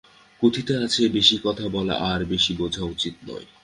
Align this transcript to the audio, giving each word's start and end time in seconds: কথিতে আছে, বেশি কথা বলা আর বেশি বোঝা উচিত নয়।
কথিতে 0.41 0.73
আছে, 0.77 1.01
বেশি 1.09 1.35
কথা 1.43 1.65
বলা 1.69 1.95
আর 2.11 2.19
বেশি 2.25 2.51
বোঝা 2.57 2.83
উচিত 2.85 3.15
নয়। 3.27 3.45